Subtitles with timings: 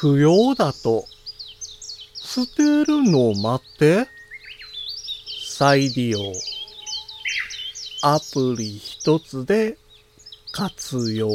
[0.00, 1.04] 不要だと
[2.14, 4.08] 捨てるのを待って。
[5.46, 6.18] 再利用。
[8.02, 9.76] アプリ一つで
[10.52, 11.28] 活用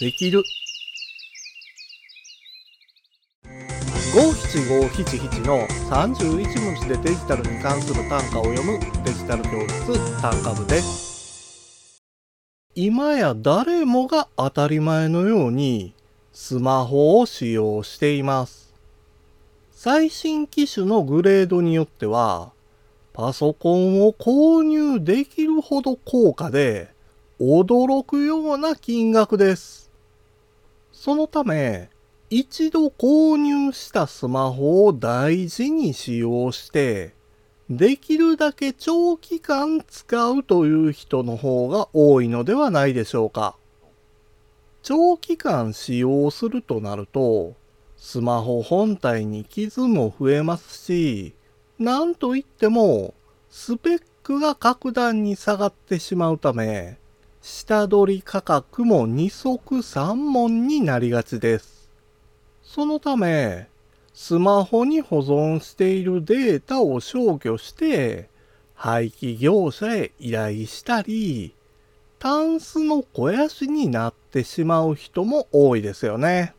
[0.00, 0.42] できる。
[4.12, 8.80] 五七五七七の31文字でデジタルに関する単価を読む。
[9.04, 12.02] デジタル教室単価部です。
[12.74, 15.94] 今や誰もが当たり前のように
[16.40, 18.72] スマホを使用しています
[19.72, 22.52] 最新機種のグレードによっては
[23.12, 26.90] パソコンを購入できるほど高価で
[27.40, 29.90] 驚くような金額です。
[30.92, 31.90] そのため、
[32.30, 37.14] 一度購入したスマホを大事に使用して、
[37.68, 43.56] できるだけ長期間使うという人の方が多いのではないでしょうか。
[44.88, 47.56] 長期間使用するとなると、
[47.98, 51.34] スマホ本体に傷も増えますし、
[51.78, 53.12] なんといっても、
[53.50, 56.96] スペックが格段に下がってしまうため、
[57.42, 61.90] 下取り価格も2足3問になりがちです。
[62.62, 63.68] そのため、
[64.14, 68.30] スマホに保存しているデータを消去して、
[68.72, 71.52] 廃棄業者へ依頼したり、
[72.18, 76.54] タンスの肥やしになってしまう人も多いですよね。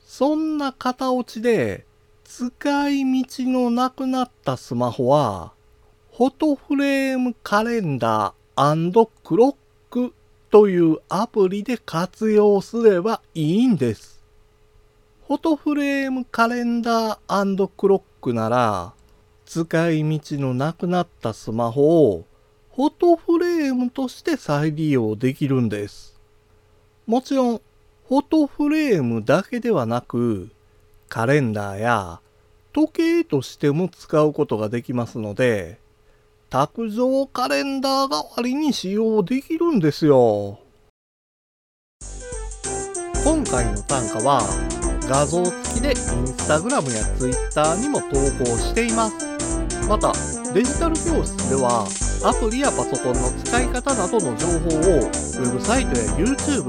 [0.00, 1.86] そんな型落ちで、
[2.24, 5.52] 使い道のなくなったスマホは、
[6.16, 9.56] フォトフレームカレンダークロッ
[9.88, 10.12] ク
[10.50, 14.20] というアプリで活用すればいいんです。
[15.28, 18.94] フォトフレームカレンダークロックなら、
[19.46, 22.24] 使い道のなくなったスマホを
[22.76, 26.18] フォトフレームとして再利用できるんです。
[27.06, 27.60] もちろん、
[28.08, 30.50] フォトフレームだけではなく、
[31.08, 32.20] カレンダーや
[32.72, 35.80] 時計としても使うことができますので、
[36.48, 40.60] 卓上カレンダー代わりに使用できるんですよ。
[43.24, 44.40] 今回の単価は
[45.08, 48.06] 画像付きでインスタグラムやツイッターにも投
[48.44, 49.29] 稿しています。
[49.90, 50.12] また、
[50.54, 51.84] デジタル教室では
[52.24, 56.62] アプリやパソコンの使い方などの情報をウェブサイトや YouTube、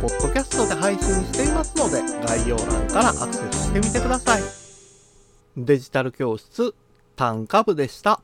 [0.00, 4.42] ポッドキャストで配信していますので概要欄からアクセスしてみてください。
[5.56, 6.72] デジタル教室
[7.16, 8.20] 単価部でした。